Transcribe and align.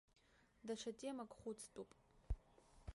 Даҽа 0.65 0.91
темак 0.99 1.31
хәыцтәуп. 1.39 1.89